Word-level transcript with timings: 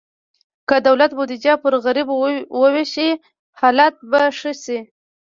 که 0.67 0.75
د 0.79 0.83
دولت 0.87 1.11
بودیجه 1.17 1.53
پر 1.63 1.73
غریبو 1.85 2.15
ووېشل 2.61 2.91
شي، 2.93 3.09
حالت 3.59 3.93
به 4.09 4.21
ښه 4.37 4.51
شي. 4.63 4.79